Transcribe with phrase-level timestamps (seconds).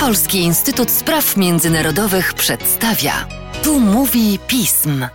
[0.00, 3.28] Polski Instytut Spraw Międzynarodowych przedstawia.
[3.64, 5.06] Tu mówi pism.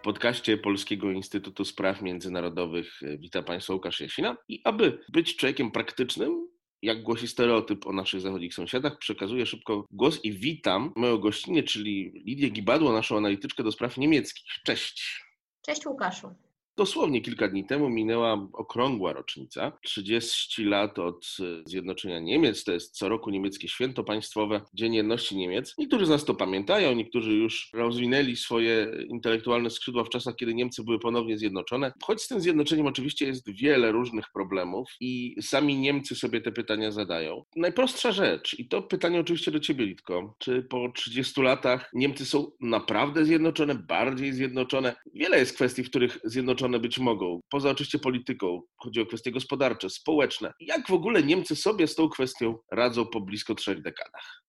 [0.00, 4.36] W podcaście Polskiego Instytutu Spraw Międzynarodowych e, witam Państwa Łukasz Jasina.
[4.48, 6.48] I aby być człowiekiem praktycznym,
[6.82, 12.22] jak głosi stereotyp o naszych zachodnich sąsiadach, przekazuję szybko głos i witam moją gościnę, czyli
[12.26, 14.52] Lidię Gibadło, naszą analityczkę do spraw niemieckich.
[14.64, 15.24] Cześć.
[15.66, 16.34] Cześć Łukaszu.
[16.76, 22.64] Dosłownie kilka dni temu minęła okrągła rocznica, 30 lat od e, zjednoczenia Niemiec.
[22.64, 25.74] To jest co roku niemieckie święto państwowe, Dzień Jedności Niemiec.
[25.78, 30.84] Niektórzy z nas to pamiętają, niektórzy już rozwinęli swoje intelektualne skrzydła w czasach, kiedy Niemcy
[30.84, 31.92] były ponownie zjednoczone.
[32.02, 36.92] Choć z tym zjednoczeniem oczywiście jest wiele różnych problemów i sami Niemcy sobie te pytania
[36.92, 37.44] zadają.
[37.56, 42.50] Najprostsza rzecz, i to pytanie oczywiście do Ciebie, Litko, czy po 30 latach Niemcy są
[42.60, 44.96] naprawdę zjednoczone, bardziej zjednoczone?
[45.14, 49.30] Wiele jest kwestii, w których zjednoczone one być mogą, poza oczywiście polityką, chodzi o kwestie
[49.30, 50.52] gospodarcze, społeczne.
[50.60, 54.42] Jak w ogóle Niemcy sobie z tą kwestią radzą po blisko trzech dekadach?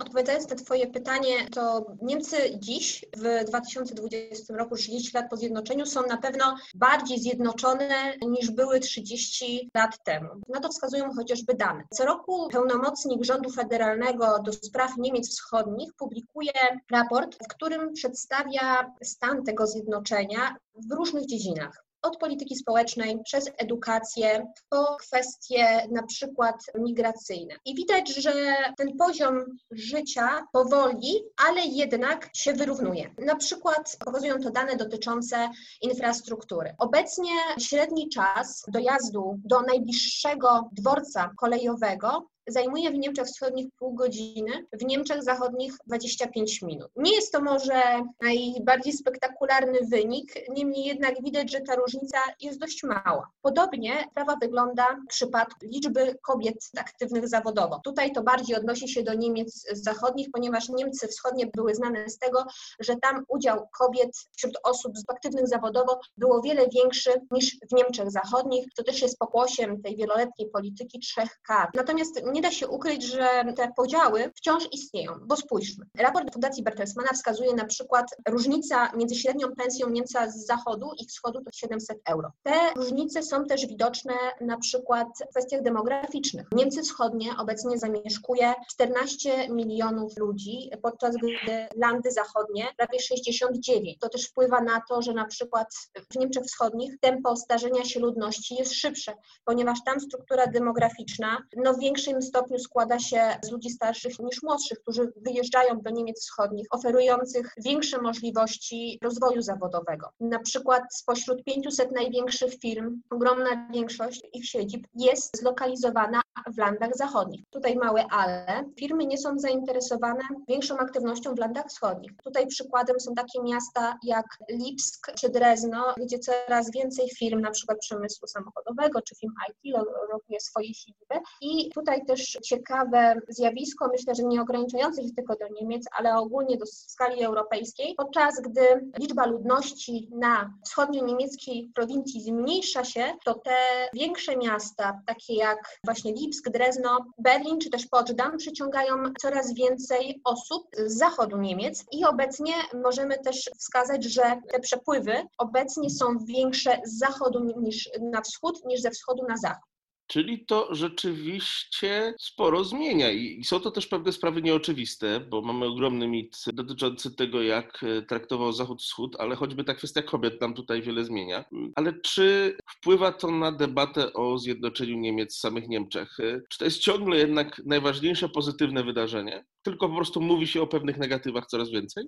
[0.00, 6.02] Odpowiadając na Twoje pytanie, to Niemcy dziś, w 2020 roku, 30 lat po zjednoczeniu, są
[6.06, 10.28] na pewno bardziej zjednoczone niż były 30 lat temu.
[10.48, 11.84] Na to wskazują chociażby dane.
[11.90, 16.52] Co roku pełnomocnik rządu federalnego do spraw Niemiec Wschodnich publikuje
[16.90, 20.56] raport, w którym przedstawia stan tego zjednoczenia
[20.90, 27.54] w różnych dziedzinach od polityki społecznej przez edukację po kwestie na przykład migracyjne.
[27.64, 28.32] I widać, że
[28.76, 33.14] ten poziom życia powoli, ale jednak się wyrównuje.
[33.18, 35.48] Na przykład pokazują to dane dotyczące
[35.82, 36.74] infrastruktury.
[36.78, 44.84] Obecnie średni czas dojazdu do najbliższego dworca kolejowego zajmuje w Niemczech Wschodnich pół godziny, w
[44.84, 46.90] Niemczech Zachodnich 25 minut.
[46.96, 47.82] Nie jest to może
[48.22, 53.30] najbardziej spektakularny wynik, niemniej jednak widać, że ta różnica jest dość mała.
[53.42, 57.80] Podobnie sprawa wygląda w przypadku liczby kobiet aktywnych zawodowo.
[57.84, 62.44] Tutaj to bardziej odnosi się do Niemiec zachodnich, ponieważ Niemcy wschodnie były znane z tego,
[62.80, 68.66] że tam udział kobiet wśród osób aktywnych zawodowo było wiele większy niż w Niemczech zachodnich,
[68.76, 71.70] to też jest pokłosiem tej wieloletniej polityki trzech K.
[71.74, 75.86] Natomiast nie da się ukryć, że te podziały wciąż istnieją, bo spójrzmy.
[75.98, 81.44] Raport Fundacji Bertelsmana wskazuje na przykład różnica między średnią pensją Niemca z zachodu i wschodu
[81.44, 82.32] to 700 euro.
[82.42, 86.46] Te różnice są też widoczne na przykład w kwestiach demograficznych.
[86.52, 93.98] Niemcy Wschodnie obecnie zamieszkuje 14 milionów ludzi, podczas gdy Landy Zachodnie prawie 69.
[94.00, 95.68] To też wpływa na to, że na przykład
[96.12, 99.12] w Niemczech Wschodnich tempo starzenia się ludności jest szybsze,
[99.44, 104.78] ponieważ tam struktura demograficzna no, w większym stopniu składa się z ludzi starszych niż młodszych,
[104.78, 110.10] którzy wyjeżdżają do Niemiec Wschodnich, oferujących większe możliwości rozwoju zawodowego.
[110.20, 116.20] Na przykład spośród 500 największych firm, ogromna większość ich siedzib jest zlokalizowana
[116.54, 117.44] w landach zachodnich.
[117.50, 118.64] Tutaj małe ale.
[118.78, 122.12] Firmy nie są zainteresowane większą aktywnością w landach wschodnich.
[122.24, 127.78] Tutaj przykładem są takie miasta jak Lipsk czy Drezno, gdzie coraz więcej firm, na przykład
[127.78, 129.76] przemysłu samochodowego czy firm IT
[130.12, 135.36] lokuje swoje siedziby i tutaj też też ciekawe zjawisko, myślę, że nie ograniczające się tylko
[135.36, 142.84] do Niemiec, ale ogólnie do skali europejskiej, podczas gdy liczba ludności na wschodnio-niemieckiej prowincji zmniejsza
[142.84, 143.56] się, to te
[143.94, 150.66] większe miasta, takie jak właśnie Lipsk, Drezno, Berlin czy też Poczdam przyciągają coraz więcej osób
[150.86, 156.98] z zachodu Niemiec i obecnie możemy też wskazać, że te przepływy obecnie są większe z
[156.98, 159.75] zachodu niż na wschód, niż ze wschodu na zachód.
[160.06, 166.08] Czyli to rzeczywiście sporo zmienia i są to też pewne sprawy nieoczywiste, bo mamy ogromny
[166.08, 171.04] mit dotyczący tego, jak e, traktował Zachód-Wschód, ale choćby ta kwestia kobiet nam tutaj wiele
[171.04, 171.44] zmienia.
[171.74, 176.20] Ale czy wpływa to na debatę o zjednoczeniu Niemiec samych Niemczech?
[176.20, 179.44] E, czy to jest ciągle jednak najważniejsze pozytywne wydarzenie?
[179.62, 182.04] Tylko po prostu mówi się o pewnych negatywach coraz więcej?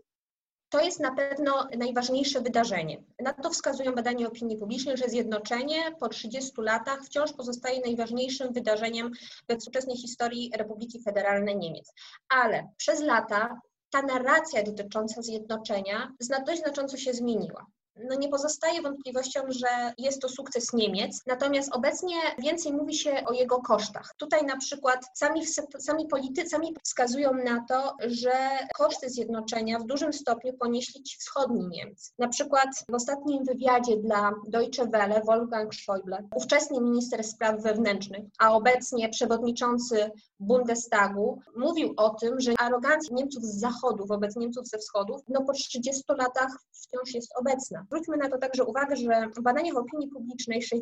[0.70, 3.02] To jest na pewno najważniejsze wydarzenie.
[3.20, 9.10] Na to wskazują badania opinii publicznej, że zjednoczenie po 30 latach wciąż pozostaje najważniejszym wydarzeniem
[9.48, 11.92] we współczesnej historii Republiki Federalnej Niemiec.
[12.28, 13.60] Ale przez lata
[13.90, 16.12] ta narracja dotycząca zjednoczenia
[16.46, 17.66] dość znacząco się zmieniła
[18.08, 23.32] no nie pozostaje wątpliwością, że jest to sukces Niemiec, natomiast obecnie więcej mówi się o
[23.32, 24.14] jego kosztach.
[24.18, 25.46] Tutaj na przykład sami,
[25.78, 28.32] sami politycy sami wskazują na to, że
[28.74, 32.12] koszty zjednoczenia w dużym stopniu ponieśli ci wschodni Niemcy.
[32.18, 38.52] Na przykład w ostatnim wywiadzie dla Deutsche Welle Wolfgang Schäuble, ówczesny minister spraw wewnętrznych, a
[38.52, 40.10] obecnie przewodniczący
[40.40, 45.52] Bundestagu, mówił o tym, że arogancja Niemców z zachodu wobec Niemców ze wschodu no po
[45.52, 47.86] 30 latach wciąż jest obecna.
[47.88, 50.78] Zwróćmy na to także uwagę, że w badaniach opinii publicznej 60%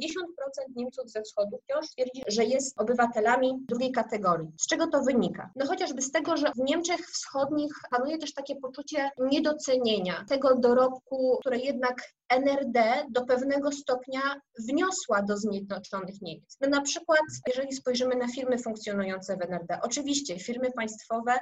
[0.76, 4.48] Niemców ze wschodu wciąż twierdzi, że jest obywatelami drugiej kategorii.
[4.60, 5.50] Z czego to wynika?
[5.56, 11.36] No chociażby z tego, że w Niemczech Wschodnich panuje też takie poczucie niedocenienia tego dorobku,
[11.40, 14.20] które jednak NRD do pewnego stopnia
[14.68, 16.56] wniosła do Zjednoczonych Niemiec.
[16.60, 21.32] No na przykład, jeżeli spojrzymy na firmy funkcjonujące w NRD, oczywiście firmy państwowe,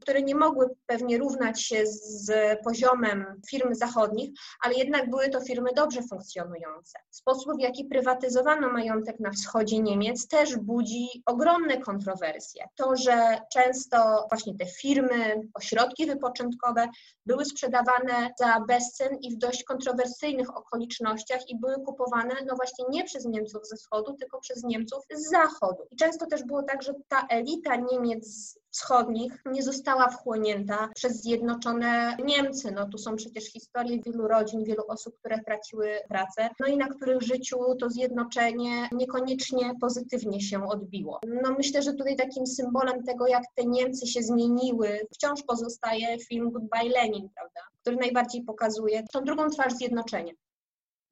[0.00, 2.32] które nie mogły pewnie równać się z
[2.64, 4.30] poziomem firm zachodnich,
[4.64, 6.98] ale jednak były to firmy dobrze funkcjonujące.
[7.10, 12.64] Sposób, w jaki prywatyzowano majątek na wschodzie Niemiec, też budzi ogromne kontrowersje.
[12.76, 16.88] To, że często właśnie te firmy, ośrodki wypoczynkowe
[17.26, 23.04] były sprzedawane za bezcen i w dość kontrowersyjnych okolicznościach i były kupowane no właśnie nie
[23.04, 25.82] przez Niemców ze wschodu, tylko przez Niemców z zachodu.
[25.90, 32.16] I często też było tak, że ta elita Niemiec wschodnich nie została wchłonięta przez Zjednoczone
[32.24, 32.72] Niemcy.
[32.72, 36.88] No tu są przecież historie wielu rodzin, wielu osób, które traciły pracę, no i na
[36.88, 41.20] których życiu to zjednoczenie niekoniecznie pozytywnie się odbiło.
[41.42, 46.50] No myślę, że tutaj takim symbolem tego, jak te Niemcy się zmieniły, wciąż pozostaje film
[46.50, 47.60] Goodbye Lenin, prawda?
[47.80, 50.32] który najbardziej pokazuje tą drugą twarz zjednoczenia.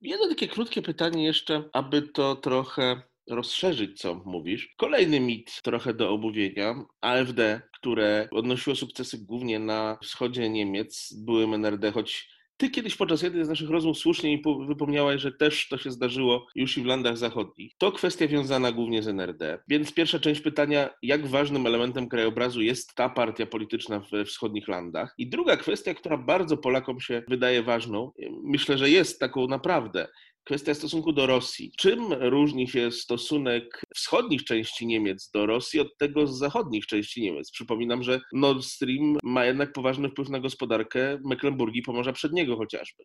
[0.00, 4.74] Jedno takie krótkie pytanie jeszcze, aby to trochę rozszerzyć, co mówisz.
[4.76, 6.74] Kolejny mit trochę do omówienia.
[7.00, 12.30] AfD, które odnosiło sukcesy głównie na wschodzie Niemiec, były NRD, choć
[12.60, 16.46] ty kiedyś podczas jednej z naszych rozmów słusznie mi wypomniałaś, że też to się zdarzyło
[16.54, 17.72] już i w landach zachodnich.
[17.78, 19.58] To kwestia wiązana głównie z NRD.
[19.68, 25.14] Więc pierwsza część pytania, jak ważnym elementem krajobrazu jest ta partia polityczna we wschodnich landach?
[25.18, 28.12] I druga kwestia, która bardzo Polakom się wydaje ważną,
[28.42, 30.08] myślę, że jest taką naprawdę
[30.44, 31.72] kwestia stosunku do Rosji.
[31.78, 37.50] Czym różni się stosunek wschodnich części Niemiec do Rosji od tego z zachodnich części Niemiec?
[37.50, 43.04] Przypominam, że Nord Stream ma jednak poważny wpływ na gospodarkę Mecklenburgii, Pomorza Przedniego chociażby.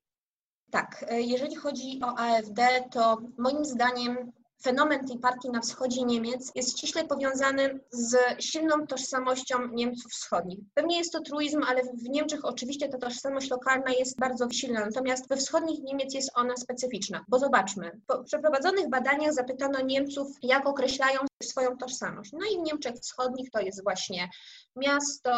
[0.72, 4.32] Tak, jeżeli chodzi o AfD, to moim zdaniem
[4.64, 10.60] fenomen tej partii na wschodzie Niemiec jest ściśle powiązany z silną tożsamością Niemców wschodnich.
[10.74, 15.30] Pewnie jest to truizm, ale w Niemczech oczywiście ta tożsamość lokalna jest bardzo silna, natomiast
[15.30, 17.26] we wschodnich Niemiec jest ona specyficzna.
[17.28, 22.32] Bo zobaczmy, po przeprowadzonych badaniach zapytano Niemców, jak określają swoją tożsamość.
[22.34, 24.30] No i w Niemczech Wschodnich to jest właśnie
[24.76, 25.32] miasto,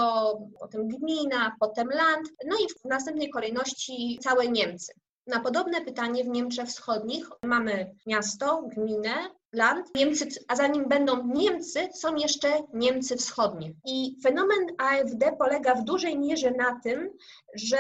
[0.60, 4.94] potem gmina, potem land, no i w następnej kolejności całe Niemcy.
[5.28, 9.14] Na podobne pytanie w Niemczech Wschodnich mamy miasto, gminę,
[9.54, 13.74] land, Niemcy, a zanim będą Niemcy, są jeszcze Niemcy Wschodnie.
[13.86, 17.10] I fenomen AfD polega w dużej mierze na tym,
[17.56, 17.78] że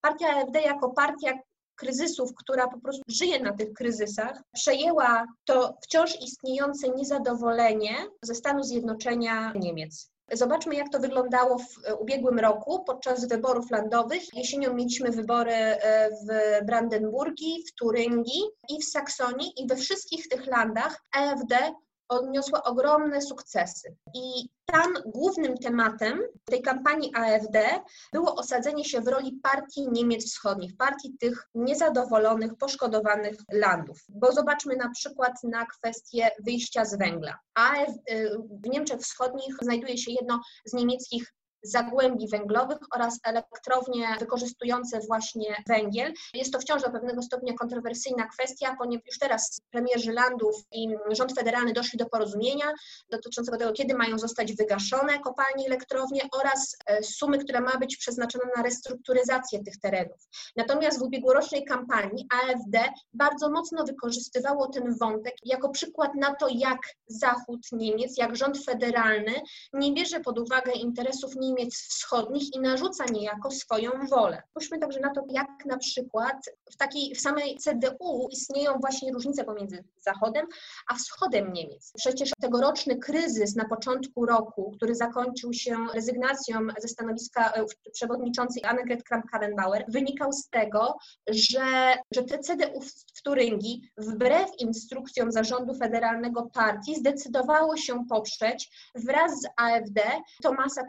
[0.00, 1.38] partia AfD jako partia
[1.76, 8.62] kryzysów, która po prostu żyje na tych kryzysach, przejęła to wciąż istniejące niezadowolenie ze stanu
[8.62, 10.10] zjednoczenia Niemiec.
[10.32, 14.22] Zobaczmy, jak to wyglądało w e, ubiegłym roku podczas wyborów landowych.
[14.34, 20.46] Jesienią mieliśmy wybory e, w Brandenburgii, w Turyngii i w Saksonii i we wszystkich tych
[20.46, 21.72] landach AfD
[22.08, 23.96] odniosła ogromne sukcesy.
[24.14, 27.80] I tam głównym tematem tej kampanii AfD
[28.12, 33.98] było osadzenie się w roli partii Niemiec Wschodnich, partii tych niezadowolonych, poszkodowanych landów.
[34.08, 37.38] Bo zobaczmy na przykład na kwestię wyjścia z węgla.
[37.54, 45.00] AF, y, w Niemczech Wschodnich znajduje się jedno z niemieckich zagłębi węglowych oraz elektrownie wykorzystujące
[45.00, 46.12] właśnie węgiel.
[46.34, 51.32] Jest to wciąż do pewnego stopnia kontrowersyjna kwestia, ponieważ już teraz premierzy landów i rząd
[51.34, 52.72] federalny doszli do porozumienia
[53.10, 58.44] dotyczącego tego, kiedy mają zostać wygaszone kopalnie elektrownie oraz e, sumy, która ma być przeznaczona
[58.56, 60.28] na restrukturyzację tych terenów.
[60.56, 66.78] Natomiast w ubiegłorocznej kampanii AfD bardzo mocno wykorzystywało ten wątek jako przykład na to, jak
[67.06, 69.32] Zachód Niemiec, jak rząd federalny
[69.72, 74.42] nie bierze pod uwagę interesów Niemiec Wschodnich i narzuca niejako swoją wolę.
[74.50, 76.36] Spójrzmy także na to, jak na przykład
[76.72, 80.46] w takiej w samej CDU istnieją właśnie różnice pomiędzy Zachodem
[80.88, 81.92] a Wschodem Niemiec.
[81.96, 89.02] Przecież tegoroczny kryzys na początku roku, który zakończył się rezygnacją ze stanowiska e, przewodniczącej Annegret
[89.02, 90.96] Kramp-Karrenbauer, wynikał z tego,
[91.30, 92.80] że, że te CDU
[93.16, 100.02] w Turyngii wbrew instrukcjom zarządu federalnego partii zdecydowało się poprzeć wraz z AfD
[100.42, 100.84] Tomasa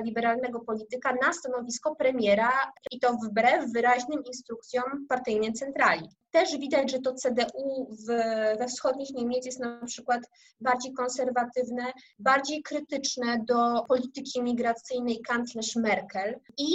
[0.00, 2.52] Liberalnego polityka na stanowisko premiera
[2.90, 6.08] i to wbrew wyraźnym instrukcjom partyjnej centrali.
[6.30, 8.06] Też widać, że to CDU w,
[8.58, 10.20] we wschodnich Niemiec jest na przykład
[10.60, 16.68] bardziej konserwatywne, bardziej krytyczne do polityki migracyjnej kanclerz Merkel i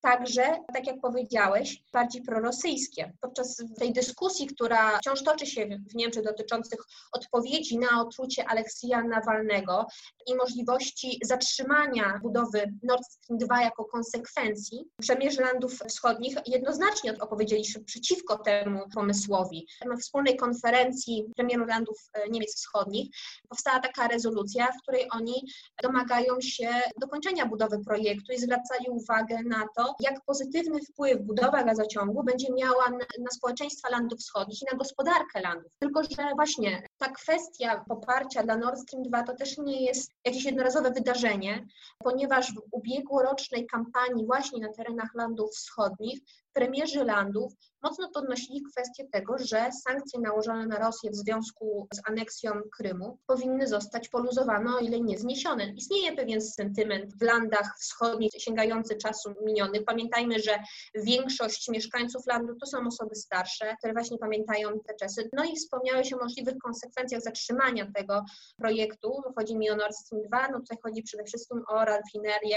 [0.00, 3.12] także, tak jak powiedziałeś, bardziej prorosyjskie.
[3.20, 6.80] Podczas tej dyskusji, która wciąż toczy się w Niemczech dotyczących
[7.12, 9.86] odpowiedzi na otrucie Aleksija Nawalnego
[10.26, 17.80] i możliwości zatrzymania budowy Nord Stream 2 jako konsekwencji, przemierzy landów wschodnich jednoznacznie opowiedzieli się
[17.80, 19.66] przeciwko temu pomysłowi.
[19.86, 23.08] Na wspólnej konferencji premierów landów e, Niemiec Wschodnich
[23.48, 25.34] powstała taka rezolucja, w której oni
[25.82, 26.68] domagają się
[27.00, 32.90] dokończenia budowy projektu i zwracali uwagę na to, jak pozytywny wpływ budowa gazociągu będzie miała
[32.90, 35.72] na, na społeczeństwa landów wschodnich i na gospodarkę landów.
[35.78, 40.44] Tylko, że właśnie ta kwestia poparcia dla Nord Stream 2 to też nie jest jakieś
[40.44, 41.66] jednorazowe wydarzenie,
[41.98, 46.20] ponieważ w ubiegłorocznej kampanii właśnie na terenach landów wschodnich
[46.58, 47.52] premierzy landów
[47.82, 53.66] mocno podnosili kwestię tego, że sankcje nałożone na Rosję w związku z aneksją Krymu powinny
[53.66, 55.72] zostać poluzowane, o ile nie zniesione.
[55.76, 59.77] Istnieje pewien sentyment w landach wschodnich sięgający czasu minionych.
[59.82, 60.58] Pamiętajmy, że
[60.94, 65.28] większość mieszkańców landu to są osoby starsze, które właśnie pamiętają te czasy.
[65.32, 68.24] No i wspomniałeś o możliwych konsekwencjach zatrzymania tego
[68.56, 69.22] projektu.
[69.38, 72.56] Chodzi mi o Nord Stream 2, no tutaj chodzi przede wszystkim o rafinerię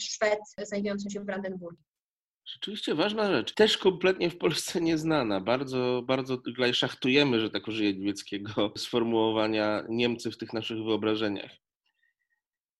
[0.00, 1.84] Szwed znajdującą się w Brandenburgii.
[2.46, 3.54] Rzeczywiście ważna rzecz.
[3.54, 5.40] Też kompletnie w Polsce nieznana.
[5.40, 11.50] Bardzo, bardzo tutaj szachtujemy, że tak użyję niemieckiego sformułowania Niemcy w tych naszych wyobrażeniach.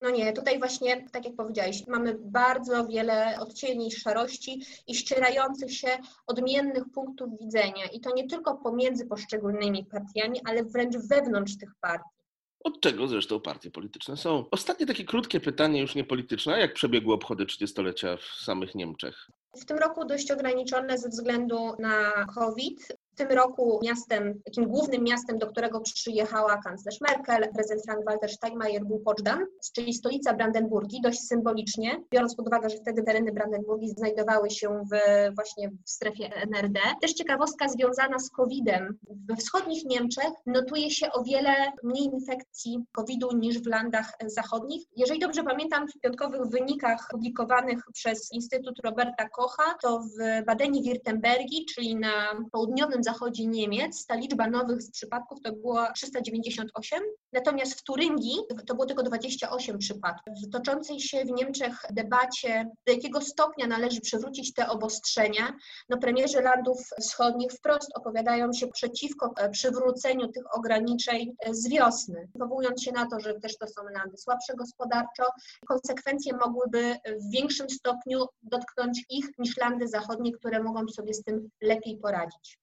[0.03, 5.89] No nie, tutaj właśnie, tak jak powiedziałeś, mamy bardzo wiele odcieni szarości i ścierających się
[6.27, 7.87] odmiennych punktów widzenia.
[7.93, 12.23] I to nie tylko pomiędzy poszczególnymi partiami, ale wręcz wewnątrz tych partii.
[12.65, 14.45] Od czego zresztą partie polityczne są.
[14.51, 16.61] Ostatnie takie krótkie pytanie, już nie polityczne.
[16.61, 19.29] Jak przebiegły obchody 30-lecia w samych Niemczech?
[19.57, 22.97] W tym roku dość ograniczone ze względu na COVID.
[23.13, 28.85] W tym roku miastem, takim głównym miastem, do którego przyjechała kanclerz Merkel, prezydent Frank-Walter Steinmeier
[28.85, 34.51] był Poczdam, czyli stolica Brandenburgii, dość symbolicznie, biorąc pod uwagę, że wtedy tereny Brandenburgii znajdowały
[34.51, 34.97] się w,
[35.35, 36.81] właśnie w strefie NRD.
[37.01, 38.99] Też ciekawostka związana z COVID-em.
[39.29, 44.83] We wschodnich Niemczech notuje się o wiele mniej infekcji COVID-u niż w landach zachodnich.
[44.97, 51.97] Jeżeli dobrze pamiętam, w piątkowych wynikach publikowanych przez Instytut Roberta Kocha, to w Badeni-Wirtembergii, czyli
[51.97, 52.13] na
[52.53, 57.01] południowym zachodzie Niemiec ta liczba nowych przypadków to było 398,
[57.33, 60.35] natomiast w Turyngii to było tylko 28 przypadków.
[60.47, 65.57] W toczącej się w Niemczech debacie, do jakiego stopnia należy przywrócić te obostrzenia,
[65.89, 72.29] no premierzy landów wschodnich wprost opowiadają się przeciwko e, przywróceniu tych ograniczeń e, z wiosny,
[72.39, 75.25] powołując się na to, że też to są landy słabsze gospodarczo.
[75.69, 81.49] Konsekwencje mogłyby w większym stopniu dotknąć ich niż landy zachodnie, które mogą sobie z tym
[81.63, 82.59] lepiej poradzić.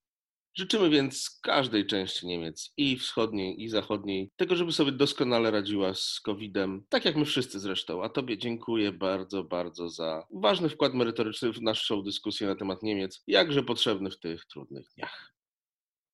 [0.56, 6.20] Życzymy więc każdej części Niemiec, i wschodniej, i zachodniej, tego, żeby sobie doskonale radziła z
[6.20, 8.04] COVID-em, tak jak my wszyscy zresztą.
[8.04, 13.24] A Tobie dziękuję bardzo, bardzo za ważny wkład merytoryczny w naszą dyskusję na temat Niemiec,
[13.28, 15.34] jakże potrzebny w tych trudnych dniach.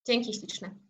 [0.06, 0.85] Dzięki śliczne.